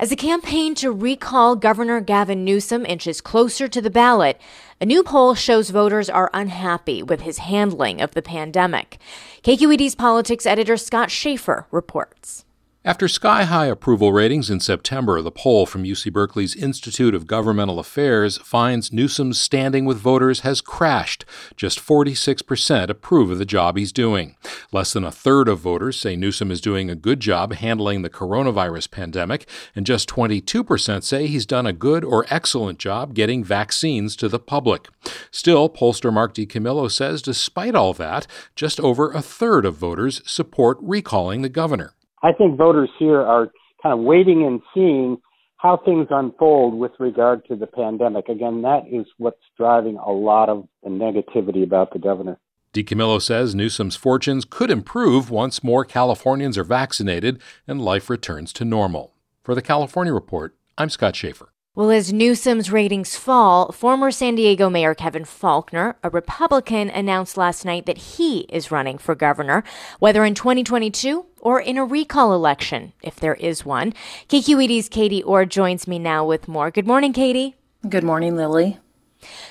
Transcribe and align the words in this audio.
As 0.00 0.10
the 0.10 0.16
campaign 0.16 0.76
to 0.76 0.92
recall 0.92 1.56
Governor 1.56 2.00
Gavin 2.00 2.44
Newsom 2.44 2.86
inches 2.86 3.20
closer 3.20 3.66
to 3.66 3.80
the 3.80 3.90
ballot, 3.90 4.40
a 4.80 4.86
new 4.86 5.02
poll 5.02 5.34
shows 5.34 5.70
voters 5.70 6.08
are 6.08 6.30
unhappy 6.32 7.02
with 7.02 7.22
his 7.22 7.38
handling 7.38 8.00
of 8.00 8.12
the 8.12 8.22
pandemic. 8.22 8.98
KQED's 9.42 9.96
politics 9.96 10.46
editor 10.46 10.76
Scott 10.76 11.10
Shafer 11.10 11.66
reports. 11.72 12.44
After 12.84 13.08
sky 13.08 13.42
high 13.42 13.66
approval 13.66 14.12
ratings 14.12 14.50
in 14.50 14.60
September, 14.60 15.20
the 15.20 15.32
poll 15.32 15.66
from 15.66 15.82
UC 15.82 16.12
Berkeley's 16.12 16.54
Institute 16.54 17.12
of 17.12 17.26
Governmental 17.26 17.80
Affairs 17.80 18.38
finds 18.38 18.92
Newsom's 18.92 19.38
standing 19.40 19.84
with 19.84 19.98
voters 19.98 20.40
has 20.40 20.60
crashed. 20.60 21.24
Just 21.56 21.80
46% 21.80 22.88
approve 22.88 23.32
of 23.32 23.38
the 23.38 23.44
job 23.44 23.76
he's 23.76 23.90
doing. 23.90 24.36
Less 24.70 24.92
than 24.92 25.02
a 25.02 25.10
third 25.10 25.48
of 25.48 25.58
voters 25.58 25.98
say 25.98 26.14
Newsom 26.14 26.52
is 26.52 26.60
doing 26.60 26.88
a 26.88 26.94
good 26.94 27.18
job 27.18 27.52
handling 27.52 28.02
the 28.02 28.08
coronavirus 28.08 28.92
pandemic, 28.92 29.48
and 29.74 29.84
just 29.84 30.08
22% 30.08 31.02
say 31.02 31.26
he's 31.26 31.46
done 31.46 31.66
a 31.66 31.72
good 31.72 32.04
or 32.04 32.26
excellent 32.30 32.78
job 32.78 33.12
getting 33.12 33.42
vaccines 33.42 34.14
to 34.14 34.28
the 34.28 34.38
public. 34.38 34.86
Still, 35.32 35.68
pollster 35.68 36.12
Mark 36.12 36.32
DiCamillo 36.32 36.88
says 36.88 37.22
despite 37.22 37.74
all 37.74 37.92
that, 37.94 38.28
just 38.54 38.78
over 38.78 39.10
a 39.10 39.20
third 39.20 39.66
of 39.66 39.74
voters 39.74 40.22
support 40.24 40.78
recalling 40.80 41.42
the 41.42 41.48
governor. 41.48 41.92
I 42.22 42.32
think 42.32 42.56
voters 42.58 42.90
here 42.98 43.20
are 43.20 43.48
kind 43.82 43.98
of 43.98 44.04
waiting 44.04 44.44
and 44.44 44.60
seeing 44.74 45.18
how 45.56 45.76
things 45.84 46.06
unfold 46.10 46.78
with 46.78 46.92
regard 46.98 47.44
to 47.46 47.56
the 47.56 47.66
pandemic. 47.66 48.28
Again, 48.28 48.62
that 48.62 48.82
is 48.90 49.06
what's 49.18 49.42
driving 49.56 49.96
a 49.96 50.10
lot 50.10 50.48
of 50.48 50.68
the 50.82 50.90
negativity 50.90 51.64
about 51.64 51.92
the 51.92 51.98
governor. 51.98 52.38
DiCamillo 52.72 53.20
says 53.20 53.54
Newsom's 53.54 53.96
fortunes 53.96 54.44
could 54.44 54.70
improve 54.70 55.30
once 55.30 55.64
more 55.64 55.84
Californians 55.84 56.58
are 56.58 56.64
vaccinated 56.64 57.40
and 57.66 57.82
life 57.82 58.08
returns 58.08 58.52
to 58.52 58.64
normal. 58.64 59.14
For 59.42 59.54
the 59.54 59.62
California 59.62 60.12
Report, 60.12 60.54
I'm 60.76 60.90
Scott 60.90 61.16
Shafer. 61.16 61.52
Well, 61.78 61.92
as 61.92 62.12
Newsom's 62.12 62.72
ratings 62.72 63.14
fall, 63.14 63.70
former 63.70 64.10
San 64.10 64.34
Diego 64.34 64.68
Mayor 64.68 64.96
Kevin 64.96 65.22
Faulconer, 65.22 65.94
a 66.02 66.10
Republican, 66.10 66.90
announced 66.90 67.36
last 67.36 67.64
night 67.64 67.86
that 67.86 67.98
he 67.98 68.40
is 68.48 68.72
running 68.72 68.98
for 68.98 69.14
governor, 69.14 69.62
whether 70.00 70.24
in 70.24 70.34
2022 70.34 71.24
or 71.40 71.60
in 71.60 71.78
a 71.78 71.84
recall 71.84 72.34
election, 72.34 72.94
if 73.00 73.14
there 73.14 73.36
is 73.36 73.64
one. 73.64 73.94
KQED's 74.28 74.88
Katie 74.88 75.22
Orr 75.22 75.44
joins 75.44 75.86
me 75.86 76.00
now 76.00 76.26
with 76.26 76.48
more. 76.48 76.72
Good 76.72 76.88
morning, 76.88 77.12
Katie. 77.12 77.54
Good 77.88 78.02
morning, 78.02 78.34
Lily. 78.34 78.78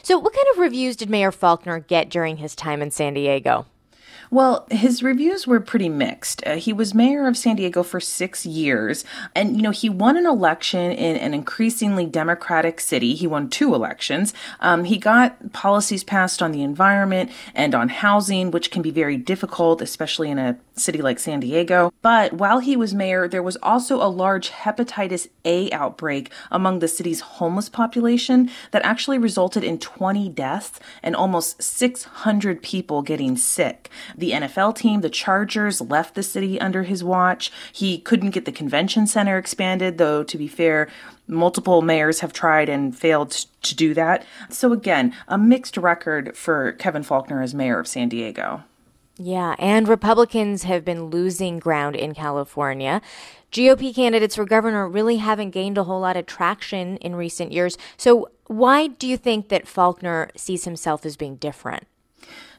So, 0.04 0.20
what 0.20 0.34
kind 0.34 0.48
of 0.52 0.58
reviews 0.58 0.98
did 0.98 1.10
Mayor 1.10 1.32
Faulconer 1.32 1.88
get 1.88 2.10
during 2.10 2.36
his 2.36 2.56
time 2.56 2.82
in 2.82 2.92
San 2.92 3.14
Diego? 3.14 3.68
Well, 4.30 4.68
his 4.70 5.02
reviews 5.02 5.48
were 5.48 5.60
pretty 5.60 5.90
mixed. 5.90 6.46
Uh, 6.46 6.56
he 6.56 6.74
was 6.74 6.94
mayor 6.94 7.28
of 7.28 7.38
San 7.38 7.56
Diego 7.56 7.84
for 7.84 8.00
six 8.00 8.46
years, 8.46 9.06
and 9.34 9.56
you 9.56 9.62
know 9.62 9.72
he 9.72 9.90
won 9.90 10.18
an 10.18 10.26
election 10.26 10.92
in 10.92 11.16
an 11.18 11.34
increasingly 11.34 12.06
democratic 12.06 12.80
city. 12.80 13.16
He 13.16 13.28
won 13.28 13.50
two 13.50 13.74
elections. 13.74 14.34
Um, 14.60 14.84
he 14.84 14.98
got 14.98 15.54
policies 15.54 16.04
passed 16.04 16.42
on 16.42 16.52
the 16.52 16.62
environment 16.62 17.32
and 17.56 17.74
on 17.74 17.90
housing, 17.90 18.52
which 18.52 18.70
can 18.72 18.82
be 18.82 18.92
very 18.92 19.18
difficult, 19.18 19.82
especially 19.82 20.30
in 20.30 20.40
a 20.40 20.58
city 20.74 21.02
like 21.02 21.20
San 21.20 21.40
Diego. 21.40 21.94
But 22.02 22.34
while 22.34 22.60
he 22.60 22.76
was 22.76 22.94
mayor, 22.94 23.28
there 23.28 23.44
was 23.44 23.58
also 23.64 24.02
a 24.02 24.08
large 24.08 24.50
hepatitis 24.52 25.28
A 25.46 25.72
outbreak 25.72 26.32
among 26.52 26.80
the 26.80 26.88
city's 26.88 27.22
homeless 27.22 27.70
population 27.70 28.50
that 28.72 28.84
actually 28.84 29.18
resulted 29.18 29.64
in 29.64 29.80
20 29.80 30.30
deaths 30.30 30.80
and 31.02 31.16
almost 31.16 31.62
600 31.62 32.62
people 32.62 33.02
getting 33.02 33.38
sick. 33.38 33.90
The 34.18 34.32
NFL 34.32 34.76
team, 34.76 35.02
the 35.02 35.10
Chargers, 35.10 35.80
left 35.80 36.16
the 36.16 36.24
city 36.24 36.60
under 36.60 36.84
his 36.84 37.04
watch. 37.04 37.52
He 37.72 38.00
couldn't 38.00 38.32
get 38.32 38.46
the 38.46 38.52
convention 38.52 39.06
center 39.06 39.38
expanded, 39.38 40.00
though, 40.00 40.24
to 40.24 40.38
be 40.38 40.48
fair, 40.48 40.90
multiple 41.28 41.84
mayors 41.84 42.22
have 42.22 42.34
tried 42.34 42.68
and 42.68 42.98
failed 42.98 43.32
to 43.62 43.76
do 43.76 43.94
that. 43.94 44.26
So, 44.50 44.74
again, 44.74 45.14
a 45.28 45.38
mixed 45.38 45.78
record 45.78 46.36
for 46.36 46.72
Kevin 46.74 47.04
Faulconer 47.04 47.44
as 47.44 47.54
mayor 47.54 47.80
of 47.80 47.88
San 47.88 48.10
Diego. 48.10 48.64
Yeah, 49.20 49.56
and 49.58 49.88
Republicans 49.88 50.64
have 50.64 50.86
been 50.86 51.06
losing 51.06 51.58
ground 51.60 51.96
in 51.96 52.14
California. 52.14 53.02
GOP 53.52 53.94
candidates 53.96 54.36
for 54.36 54.46
governor 54.46 54.88
really 54.88 55.18
haven't 55.18 55.52
gained 55.52 55.78
a 55.78 55.86
whole 55.86 56.02
lot 56.02 56.18
of 56.18 56.26
traction 56.26 56.98
in 56.98 57.16
recent 57.16 57.52
years. 57.52 57.78
So, 57.98 58.30
why 58.48 58.88
do 58.88 59.08
you 59.08 59.18
think 59.18 59.50
that 59.50 59.66
Faulconer 59.66 60.30
sees 60.38 60.66
himself 60.66 61.06
as 61.06 61.18
being 61.18 61.36
different? 61.36 61.88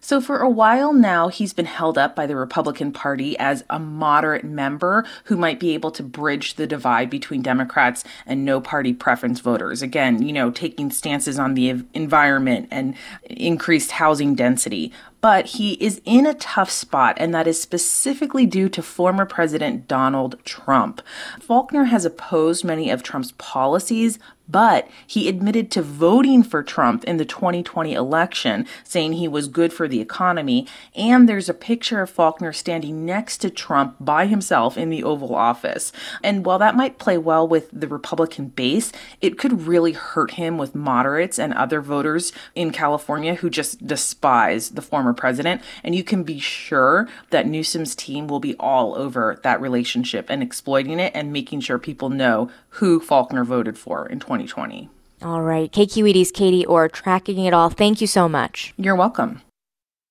So, 0.00 0.20
for 0.20 0.38
a 0.38 0.48
while 0.48 0.92
now, 0.92 1.28
he's 1.28 1.52
been 1.52 1.66
held 1.66 1.98
up 1.98 2.14
by 2.14 2.26
the 2.26 2.36
Republican 2.36 2.92
Party 2.92 3.36
as 3.38 3.64
a 3.68 3.78
moderate 3.78 4.44
member 4.44 5.04
who 5.24 5.36
might 5.36 5.58
be 5.58 5.74
able 5.74 5.90
to 5.90 6.02
bridge 6.02 6.54
the 6.54 6.66
divide 6.66 7.10
between 7.10 7.42
Democrats 7.42 8.04
and 8.24 8.44
no 8.44 8.60
party 8.60 8.92
preference 8.92 9.40
voters. 9.40 9.82
Again, 9.82 10.22
you 10.22 10.32
know, 10.32 10.50
taking 10.50 10.90
stances 10.90 11.38
on 11.38 11.54
the 11.54 11.84
environment 11.94 12.68
and 12.70 12.94
increased 13.24 13.92
housing 13.92 14.34
density 14.34 14.92
but 15.20 15.46
he 15.46 15.72
is 15.74 16.00
in 16.04 16.26
a 16.26 16.34
tough 16.34 16.70
spot, 16.70 17.16
and 17.18 17.34
that 17.34 17.46
is 17.46 17.60
specifically 17.60 18.46
due 18.46 18.68
to 18.68 18.82
former 18.82 19.26
President 19.26 19.88
Donald 19.88 20.36
Trump. 20.44 21.02
Faulconer 21.40 21.88
has 21.88 22.04
opposed 22.04 22.64
many 22.64 22.90
of 22.90 23.02
Trump's 23.02 23.32
policies, 23.32 24.18
but 24.48 24.88
he 25.06 25.28
admitted 25.28 25.70
to 25.70 25.82
voting 25.82 26.42
for 26.42 26.62
Trump 26.62 27.04
in 27.04 27.18
the 27.18 27.24
2020 27.24 27.92
election, 27.92 28.66
saying 28.84 29.14
he 29.14 29.28
was 29.28 29.48
good 29.48 29.72
for 29.72 29.86
the 29.86 30.00
economy. 30.00 30.66
And 30.94 31.28
there's 31.28 31.48
a 31.48 31.54
picture 31.54 32.00
of 32.00 32.14
Faulconer 32.14 32.54
standing 32.54 33.04
next 33.04 33.38
to 33.38 33.50
Trump 33.50 33.96
by 34.00 34.26
himself 34.26 34.78
in 34.78 34.90
the 34.90 35.04
Oval 35.04 35.34
Office. 35.34 35.92
And 36.22 36.44
while 36.44 36.58
that 36.58 36.76
might 36.76 36.98
play 36.98 37.18
well 37.18 37.46
with 37.46 37.68
the 37.72 37.88
Republican 37.88 38.48
base, 38.48 38.92
it 39.20 39.38
could 39.38 39.66
really 39.66 39.92
hurt 39.92 40.32
him 40.32 40.58
with 40.58 40.74
moderates 40.74 41.38
and 41.38 41.52
other 41.54 41.80
voters 41.80 42.32
in 42.54 42.72
California 42.72 43.34
who 43.34 43.50
just 43.50 43.86
despise 43.86 44.70
the 44.70 44.82
former 44.82 45.12
president. 45.12 45.62
And 45.84 45.94
you 45.94 46.04
can 46.04 46.22
be 46.22 46.38
sure 46.38 47.08
that 47.30 47.46
Newsom's 47.46 47.94
team 47.94 48.26
will 48.26 48.40
be 48.40 48.54
all 48.56 48.94
over 48.94 49.38
that 49.42 49.60
relationship 49.60 50.30
and 50.30 50.42
exploiting 50.42 50.98
it 51.00 51.12
and 51.14 51.32
making 51.32 51.60
sure 51.60 51.78
people 51.78 52.08
know 52.08 52.50
who 52.78 53.00
Faulconer 53.00 53.44
voted 53.44 53.78
for 53.78 54.06
in 54.06 54.18
2020. 54.18 54.88
All 55.22 55.42
right. 55.42 55.70
KQED's 55.70 56.30
Katie 56.30 56.66
Orr 56.66 56.88
tracking 56.88 57.44
it 57.44 57.52
all. 57.52 57.70
Thank 57.70 58.00
you 58.00 58.06
so 58.06 58.28
much. 58.28 58.72
You're 58.76 58.96
welcome. 58.96 59.42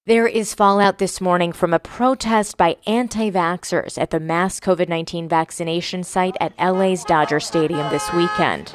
There 0.05 0.27
is 0.27 0.53
fallout 0.53 0.99
this 0.99 1.19
morning 1.19 1.51
from 1.51 1.73
a 1.73 1.79
protest 1.79 2.55
by 2.55 2.77
anti 2.87 3.29
vaxxers 3.29 3.97
at 3.97 4.09
the 4.09 4.21
mass 4.21 4.59
COVID 4.59 4.87
19 4.87 5.27
vaccination 5.27 6.03
site 6.03 6.37
at 6.39 6.57
LA's 6.57 7.03
Dodger 7.03 7.41
Stadium 7.41 7.89
this 7.89 8.13
weekend. 8.13 8.73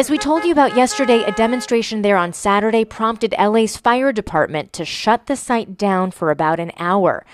As 0.00 0.08
we 0.08 0.16
told 0.16 0.44
you 0.44 0.52
about 0.52 0.78
yesterday, 0.78 1.22
a 1.24 1.32
demonstration 1.32 2.00
there 2.00 2.16
on 2.16 2.32
Saturday 2.32 2.86
prompted 2.86 3.34
LA's 3.38 3.76
fire 3.76 4.12
department 4.12 4.72
to 4.72 4.86
shut 4.86 5.26
the 5.26 5.36
site 5.36 5.76
down 5.76 6.10
for 6.10 6.30
about 6.30 6.58
an 6.58 6.72
hour. 6.78 7.26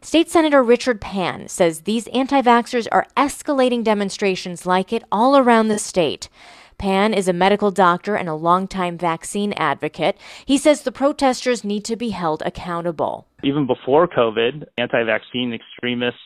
State 0.00 0.30
Senator 0.30 0.62
Richard 0.62 1.02
Pan 1.02 1.48
says 1.48 1.82
these 1.82 2.06
anti 2.14 2.40
vaxxers 2.40 2.88
are 2.90 3.06
escalating 3.14 3.84
demonstrations 3.84 4.64
like 4.64 4.90
it 4.90 5.04
all 5.12 5.36
around 5.36 5.68
the 5.68 5.78
state. 5.78 6.30
Pan 6.78 7.12
is 7.12 7.28
a 7.28 7.34
medical 7.34 7.70
doctor 7.70 8.16
and 8.16 8.30
a 8.30 8.34
longtime 8.34 8.96
vaccine 8.96 9.52
advocate. 9.58 10.16
He 10.46 10.56
says 10.56 10.80
the 10.80 10.92
protesters 10.92 11.62
need 11.62 11.84
to 11.84 11.94
be 11.94 12.08
held 12.08 12.42
accountable. 12.46 13.26
Even 13.42 13.66
before 13.66 14.08
COVID, 14.08 14.64
anti 14.78 15.04
vaccine 15.04 15.52
extremists 15.52 16.20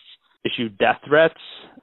issued 0.44 0.78
death 0.78 1.00
threats, 1.04 1.40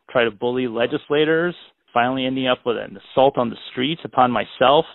try 0.09 0.23
to 0.23 0.31
bully 0.31 0.69
legislators, 0.69 1.53
finally 1.95 2.25
ending 2.25 2.45
up 2.45 2.59
with 2.65 2.75
an 2.77 3.00
assault 3.13 3.38
on 3.38 3.50
the 3.50 3.56
streets 3.71 4.01
upon 4.03 4.30
myself 4.30 4.86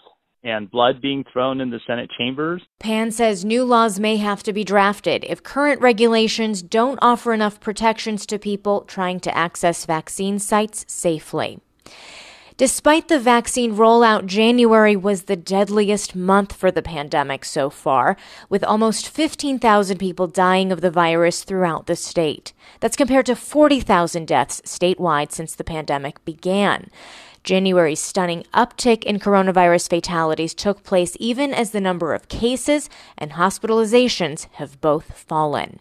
and 0.44 0.70
blood 0.70 1.00
being 1.00 1.24
thrown 1.32 1.60
in 1.60 1.70
the 1.70 1.80
Senate 1.86 2.10
chambers. 2.16 2.62
Pan 2.78 3.10
says 3.10 3.44
new 3.44 3.64
laws 3.64 3.98
may 3.98 4.16
have 4.16 4.42
to 4.42 4.52
be 4.52 4.64
drafted 4.64 5.24
if 5.28 5.42
current 5.42 5.80
regulations 5.80 6.62
don't 6.62 6.98
offer 7.02 7.32
enough 7.32 7.58
protections 7.58 8.24
to 8.26 8.38
people 8.38 8.82
trying 8.82 9.18
to 9.20 9.36
access 9.36 9.86
vaccine 9.86 10.38
sites 10.38 10.84
safely. 10.88 11.58
Despite 12.60 13.08
the 13.08 13.18
vaccine 13.18 13.74
rollout, 13.74 14.26
January 14.26 14.94
was 14.94 15.22
the 15.22 15.34
deadliest 15.34 16.14
month 16.14 16.52
for 16.52 16.70
the 16.70 16.82
pandemic 16.82 17.42
so 17.42 17.70
far, 17.70 18.18
with 18.50 18.62
almost 18.62 19.08
15,000 19.08 19.96
people 19.96 20.26
dying 20.26 20.70
of 20.70 20.82
the 20.82 20.90
virus 20.90 21.42
throughout 21.42 21.86
the 21.86 21.96
state. 21.96 22.52
That's 22.80 22.98
compared 22.98 23.24
to 23.24 23.34
40,000 23.34 24.26
deaths 24.28 24.60
statewide 24.66 25.32
since 25.32 25.54
the 25.54 25.64
pandemic 25.64 26.22
began. 26.26 26.90
January's 27.44 27.98
stunning 27.98 28.44
uptick 28.52 29.04
in 29.04 29.18
coronavirus 29.18 29.88
fatalities 29.88 30.52
took 30.52 30.84
place 30.84 31.16
even 31.18 31.54
as 31.54 31.70
the 31.70 31.80
number 31.80 32.12
of 32.12 32.28
cases 32.28 32.90
and 33.16 33.30
hospitalizations 33.30 34.48
have 34.56 34.78
both 34.82 35.14
fallen. 35.16 35.80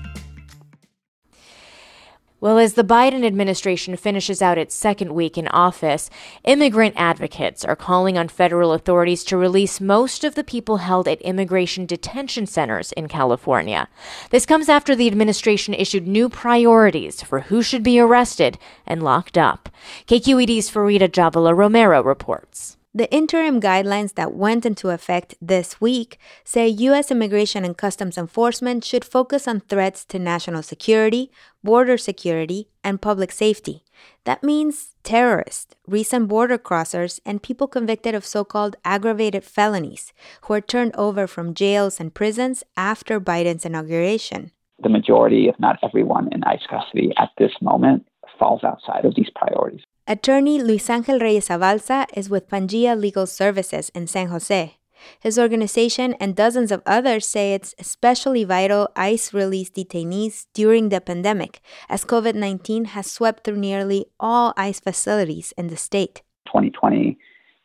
Well, 2.41 2.57
as 2.57 2.73
the 2.73 2.83
Biden 2.83 3.23
administration 3.23 3.95
finishes 3.95 4.41
out 4.41 4.57
its 4.57 4.73
second 4.73 5.13
week 5.13 5.37
in 5.37 5.47
office, 5.49 6.09
immigrant 6.43 6.95
advocates 6.97 7.63
are 7.63 7.75
calling 7.75 8.17
on 8.17 8.29
federal 8.29 8.73
authorities 8.73 9.23
to 9.25 9.37
release 9.37 9.79
most 9.79 10.23
of 10.23 10.33
the 10.33 10.43
people 10.43 10.77
held 10.77 11.07
at 11.07 11.21
immigration 11.21 11.85
detention 11.85 12.47
centers 12.47 12.93
in 12.93 13.07
California. 13.07 13.87
This 14.31 14.47
comes 14.47 14.69
after 14.69 14.95
the 14.95 15.05
administration 15.05 15.75
issued 15.75 16.07
new 16.07 16.29
priorities 16.29 17.21
for 17.21 17.41
who 17.41 17.61
should 17.61 17.83
be 17.83 17.99
arrested 17.99 18.57
and 18.87 19.03
locked 19.03 19.37
up. 19.37 19.69
KQED's 20.07 20.71
Farida 20.71 21.07
Jhabvala 21.07 21.55
Romero 21.55 22.01
reports. 22.01 22.75
The 22.93 23.09
interim 23.09 23.61
guidelines 23.61 24.15
that 24.15 24.33
went 24.33 24.65
into 24.65 24.89
effect 24.89 25.35
this 25.41 25.79
week 25.79 26.19
say 26.43 26.67
U.S. 26.67 27.09
Immigration 27.09 27.63
and 27.63 27.77
Customs 27.77 28.17
Enforcement 28.17 28.83
should 28.83 29.05
focus 29.05 29.47
on 29.47 29.61
threats 29.61 30.03
to 30.05 30.19
national 30.19 30.61
security, 30.61 31.31
border 31.63 31.97
security, 31.97 32.67
and 32.83 33.01
public 33.01 33.31
safety. 33.31 33.85
That 34.25 34.43
means 34.43 34.89
terrorists, 35.03 35.73
recent 35.87 36.27
border 36.27 36.57
crossers, 36.57 37.21
and 37.25 37.41
people 37.41 37.67
convicted 37.67 38.13
of 38.13 38.25
so 38.25 38.43
called 38.43 38.75
aggravated 38.83 39.45
felonies 39.45 40.11
who 40.41 40.53
are 40.55 40.59
turned 40.59 40.93
over 40.97 41.27
from 41.27 41.53
jails 41.53 41.97
and 41.97 42.13
prisons 42.13 42.61
after 42.75 43.21
Biden's 43.21 43.65
inauguration. 43.65 44.51
The 44.83 44.89
majority, 44.89 45.47
if 45.47 45.57
not 45.61 45.79
everyone, 45.81 46.27
in 46.33 46.43
ICE 46.43 46.67
custody 46.69 47.13
at 47.15 47.29
this 47.37 47.53
moment 47.61 48.05
falls 48.41 48.63
outside 48.63 49.05
of 49.05 49.13
these 49.15 49.31
priorities. 49.35 49.83
Attorney 50.07 50.57
Luis 50.61 50.89
Angel 50.89 51.19
Reyes 51.19 51.49
Abalza 51.49 52.07
is 52.19 52.29
with 52.29 52.49
Pangea 52.49 52.99
Legal 52.99 53.27
Services 53.27 53.91
in 53.93 54.07
San 54.07 54.27
Jose. 54.27 54.77
His 55.19 55.37
organization 55.39 56.15
and 56.19 56.35
dozens 56.35 56.71
of 56.71 56.81
others 56.85 57.25
say 57.25 57.53
it's 57.53 57.73
especially 57.79 58.43
vital 58.43 58.89
ICE 58.95 59.33
release 59.33 59.69
detainees 59.69 60.47
during 60.53 60.89
the 60.89 61.01
pandemic, 61.01 61.61
as 61.89 62.05
COVID 62.05 62.35
19 62.35 62.85
has 62.95 63.09
swept 63.09 63.43
through 63.43 63.57
nearly 63.57 64.05
all 64.19 64.53
ICE 64.57 64.79
facilities 64.79 65.53
in 65.57 65.67
the 65.67 65.77
state. 65.77 66.21
2020 66.47 67.17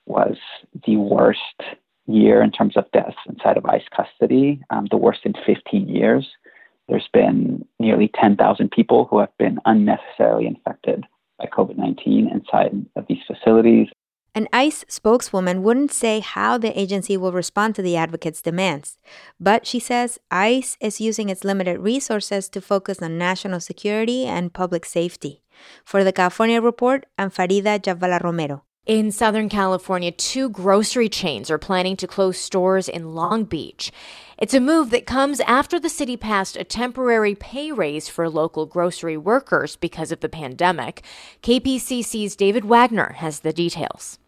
was 0.06 0.36
the 0.86 0.96
worst 0.96 1.60
year 2.06 2.42
in 2.42 2.52
terms 2.52 2.76
of 2.76 2.90
deaths 2.92 3.16
inside 3.28 3.56
of 3.56 3.66
ICE 3.66 3.88
custody, 3.94 4.60
um, 4.70 4.86
the 4.90 4.96
worst 4.96 5.20
in 5.24 5.34
15 5.44 5.88
years. 5.88 6.26
There's 6.88 7.08
been 7.12 7.64
nearly 7.78 8.10
10,000 8.20 8.70
people 8.70 9.06
who 9.10 9.18
have 9.18 9.36
been 9.38 9.58
unnecessarily 9.64 10.46
infected 10.46 11.04
by 11.38 11.46
COVID 11.46 11.76
19 11.76 12.28
inside 12.28 12.86
of 12.96 13.06
these 13.08 13.22
facilities. 13.26 13.88
An 14.34 14.48
ICE 14.52 14.84
spokeswoman 14.86 15.62
wouldn't 15.62 15.92
say 15.92 16.20
how 16.20 16.58
the 16.58 16.78
agency 16.78 17.16
will 17.16 17.32
respond 17.32 17.74
to 17.74 17.82
the 17.82 17.96
advocates' 17.96 18.42
demands, 18.42 18.98
but 19.40 19.66
she 19.66 19.80
says 19.80 20.18
ICE 20.30 20.76
is 20.78 21.00
using 21.00 21.30
its 21.30 21.42
limited 21.42 21.78
resources 21.80 22.50
to 22.50 22.60
focus 22.60 23.00
on 23.00 23.16
national 23.16 23.60
security 23.60 24.26
and 24.26 24.52
public 24.52 24.84
safety. 24.84 25.42
For 25.86 26.04
the 26.04 26.12
California 26.12 26.60
Report, 26.60 27.06
I'm 27.16 27.30
Farida 27.30 27.80
Jhabvala 27.80 28.22
Romero. 28.22 28.65
In 28.86 29.10
Southern 29.10 29.48
California, 29.48 30.12
two 30.12 30.48
grocery 30.48 31.08
chains 31.08 31.50
are 31.50 31.58
planning 31.58 31.96
to 31.96 32.06
close 32.06 32.38
stores 32.38 32.88
in 32.88 33.16
Long 33.16 33.42
Beach. 33.42 33.90
It's 34.38 34.54
a 34.54 34.60
move 34.60 34.90
that 34.90 35.06
comes 35.06 35.40
after 35.40 35.80
the 35.80 35.88
city 35.88 36.16
passed 36.16 36.56
a 36.56 36.62
temporary 36.62 37.34
pay 37.34 37.72
raise 37.72 38.08
for 38.08 38.30
local 38.30 38.64
grocery 38.64 39.16
workers 39.16 39.74
because 39.74 40.12
of 40.12 40.20
the 40.20 40.28
pandemic. 40.28 41.02
KPCC's 41.42 42.36
David 42.36 42.64
Wagner 42.64 43.14
has 43.14 43.40
the 43.40 43.52
details. 43.52 44.20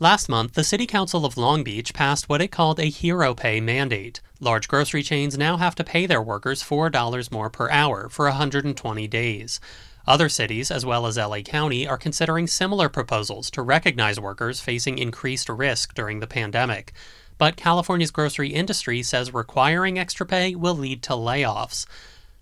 Last 0.00 0.28
month, 0.28 0.54
the 0.54 0.64
City 0.64 0.86
Council 0.86 1.24
of 1.24 1.36
Long 1.36 1.62
Beach 1.62 1.94
passed 1.94 2.28
what 2.28 2.42
it 2.42 2.48
called 2.48 2.80
a 2.80 2.86
hero 2.86 3.32
pay 3.32 3.60
mandate. 3.60 4.20
Large 4.40 4.66
grocery 4.66 5.04
chains 5.04 5.38
now 5.38 5.56
have 5.56 5.76
to 5.76 5.84
pay 5.84 6.04
their 6.04 6.20
workers 6.20 6.64
$4 6.64 7.30
more 7.30 7.48
per 7.48 7.70
hour 7.70 8.08
for 8.08 8.26
120 8.26 9.06
days. 9.06 9.60
Other 10.04 10.28
cities, 10.28 10.72
as 10.72 10.84
well 10.84 11.06
as 11.06 11.16
LA 11.16 11.42
County, 11.42 11.86
are 11.86 11.96
considering 11.96 12.48
similar 12.48 12.88
proposals 12.88 13.52
to 13.52 13.62
recognize 13.62 14.18
workers 14.18 14.60
facing 14.60 14.98
increased 14.98 15.48
risk 15.48 15.94
during 15.94 16.18
the 16.18 16.26
pandemic. 16.26 16.92
But 17.38 17.54
California's 17.54 18.10
grocery 18.10 18.48
industry 18.48 19.00
says 19.04 19.32
requiring 19.32 19.96
extra 19.96 20.26
pay 20.26 20.56
will 20.56 20.74
lead 20.74 21.04
to 21.04 21.12
layoffs. 21.12 21.86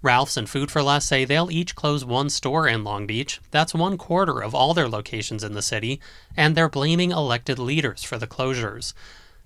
Ralphs 0.02 0.36
and 0.36 0.50
Food 0.50 0.68
for 0.68 0.82
Less 0.82 1.04
say 1.04 1.24
they'll 1.24 1.50
each 1.50 1.76
close 1.76 2.04
one 2.04 2.28
store 2.28 2.66
in 2.66 2.82
Long 2.82 3.06
Beach. 3.06 3.40
That's 3.52 3.72
one 3.72 3.96
quarter 3.96 4.40
of 4.42 4.52
all 4.52 4.74
their 4.74 4.88
locations 4.88 5.44
in 5.44 5.52
the 5.52 5.62
city, 5.62 6.00
and 6.36 6.56
they're 6.56 6.68
blaming 6.68 7.12
elected 7.12 7.60
leaders 7.60 8.02
for 8.02 8.18
the 8.18 8.26
closures. 8.26 8.94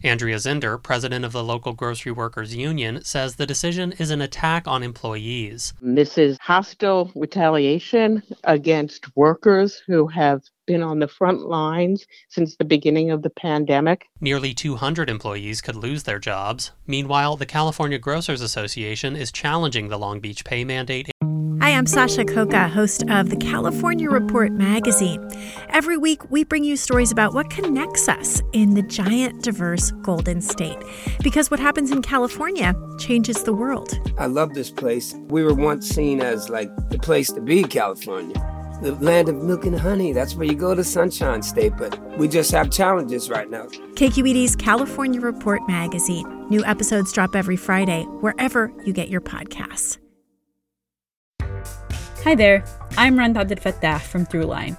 Andrea 0.03 0.37
Zinder, 0.37 0.83
president 0.83 1.27
of 1.27 1.33
the 1.33 1.45
local 1.45 1.75
grocery 1.75 2.13
workers 2.13 2.55
union, 2.57 3.05
says 3.05 3.37
the 3.37 3.47
decision 3.47 3.93
is 3.99 4.11
an 4.11 4.23
attack 4.23 4.67
on 4.67 4.83
employees. 4.83 5.75
This 5.83 6.17
is 6.17 6.39
hostile 6.41 7.13
retaliation 7.15 8.23
against 8.45 9.15
workers 9.15 9.83
who 9.87 10.07
have 10.07 10.43
been 10.67 10.83
on 10.83 10.99
the 10.99 11.09
front 11.09 11.49
lines 11.49 12.07
since 12.29 12.57
the 12.57 12.65
beginning 12.65 13.11
of 13.11 13.23
the 13.23 13.31
pandemic. 13.31 14.09
Nearly 14.21 14.53
200 14.53 15.09
employees 15.09 15.61
could 15.61 15.77
lose 15.77 16.03
their 16.03 16.19
jobs. 16.19 16.73
Meanwhile, 16.87 17.37
the 17.37 17.47
California 17.47 17.99
Grocers 17.99 18.41
Association 18.41 19.17
is 19.17 19.33
challenging 19.33 19.89
the 19.89 19.99
Long 19.99 20.21
Beach 20.21 20.45
pay 20.45 20.65
mandate. 20.65 21.11
Hi, 21.67 21.73
I'm 21.73 21.87
Sasha 21.87 22.25
Khokha, 22.25 22.71
host 22.71 23.03
of 23.09 23.29
the 23.29 23.37
California 23.37 24.09
Report 24.09 24.53
magazine. 24.53 25.29
Every 25.71 25.97
week, 25.97 26.31
we 26.31 26.45
bring 26.45 26.63
you 26.63 26.77
stories 26.77 27.11
about 27.11 27.35
what 27.35 27.51
connects 27.51 28.09
us 28.09 28.41
in 28.53 28.75
the 28.75 28.83
giant, 28.83 29.43
diverse 29.43 29.91
Golden 30.03 30.41
State. 30.41 30.79
Because 31.25 31.51
what 31.51 31.59
happens 31.59 31.91
in 31.91 32.03
California 32.03 32.73
changes 33.01 33.43
the 33.43 33.53
world. 33.53 33.99
I 34.17 34.27
love 34.27 34.55
this 34.55 34.71
place. 34.71 35.15
We 35.29 35.43
were 35.43 35.55
once 35.55 35.89
seen 35.89 36.21
as 36.21 36.49
like 36.49 36.71
the 36.91 36.99
place 36.99 37.33
to 37.33 37.41
be, 37.41 37.65
California. 37.65 38.56
The 38.83 38.95
land 39.01 39.29
of 39.29 39.37
milk 39.43 39.65
and 39.65 39.79
honey. 39.79 40.13
That's 40.13 40.35
where 40.35 40.47
you 40.47 40.55
go 40.55 40.75
to 40.75 40.85
Sunshine 40.85 41.43
State, 41.43 41.73
but 41.79 41.99
we 42.19 42.29
just 42.29 42.51
have 42.53 42.71
challenges 42.71 43.31
right 43.31 43.49
now. 43.51 43.67
KQED's 43.95 44.55
California 44.55 45.21
Report 45.21 45.63
magazine. 45.67 46.47
New 46.51 46.65
episodes 46.65 47.13
drop 47.13 47.35
every 47.35 47.57
Friday, 47.57 48.03
wherever 48.21 48.71
you 48.85 48.93
get 48.93 49.09
your 49.09 49.23
podcasts. 49.23 49.99
Hi 52.23 52.35
there, 52.35 52.65
I'm 52.99 53.19
Rund 53.19 53.37
Abdelfatah 53.37 54.01
from 54.03 54.27
Throughline. 54.27 54.77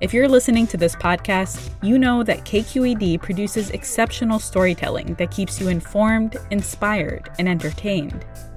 If 0.00 0.14
you're 0.14 0.28
listening 0.28 0.66
to 0.68 0.76
this 0.76 0.94
podcast, 0.94 1.70
you 1.82 1.98
know 1.98 2.22
that 2.22 2.44
KQED 2.44 3.20
produces 3.22 3.70
exceptional 3.70 4.38
storytelling 4.38 5.14
that 5.14 5.30
keeps 5.30 5.60
you 5.60 5.68
informed, 5.68 6.36
inspired, 6.50 7.30
and 7.38 7.48
entertained. 7.48 8.24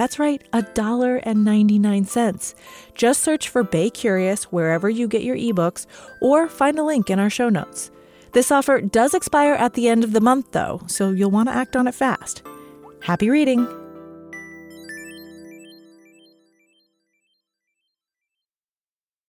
That's 0.00 0.18
right, 0.18 0.42
$1.99. 0.54 2.54
Just 2.94 3.22
search 3.22 3.50
for 3.50 3.62
Bay 3.62 3.90
Curious 3.90 4.44
wherever 4.44 4.88
you 4.88 5.06
get 5.06 5.22
your 5.22 5.36
ebooks 5.36 5.84
or 6.22 6.48
find 6.48 6.78
a 6.78 6.82
link 6.82 7.10
in 7.10 7.18
our 7.18 7.28
show 7.28 7.50
notes. 7.50 7.90
This 8.32 8.50
offer 8.50 8.80
does 8.80 9.12
expire 9.12 9.52
at 9.52 9.74
the 9.74 9.90
end 9.90 10.02
of 10.02 10.12
the 10.12 10.22
month, 10.22 10.52
though, 10.52 10.80
so 10.86 11.10
you'll 11.10 11.30
want 11.30 11.50
to 11.50 11.54
act 11.54 11.76
on 11.76 11.86
it 11.86 11.94
fast. 11.94 12.42
Happy 13.02 13.28
reading! 13.28 13.79